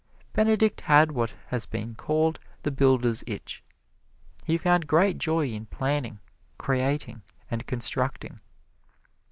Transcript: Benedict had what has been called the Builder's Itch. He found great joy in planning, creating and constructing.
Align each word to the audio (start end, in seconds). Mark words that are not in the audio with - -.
Benedict 0.33 0.81
had 0.81 1.11
what 1.11 1.35
has 1.49 1.67
been 1.67 1.93
called 1.93 2.39
the 2.63 2.71
Builder's 2.71 3.23
Itch. 3.27 3.61
He 4.45 4.57
found 4.57 4.87
great 4.87 5.19
joy 5.19 5.49
in 5.49 5.67
planning, 5.67 6.19
creating 6.57 7.21
and 7.51 7.67
constructing. 7.67 8.39